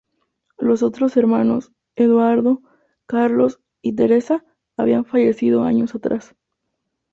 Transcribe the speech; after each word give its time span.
Los 0.57 0.81
otros 0.81 1.15
hermanos; 1.15 1.71
Eduardo, 1.95 2.63
Carlos 3.05 3.59
y 3.83 3.93
Teresa, 3.93 4.43
habían 4.75 5.05
fallecido 5.05 5.61
años 5.61 5.93
atrás. 5.93 6.33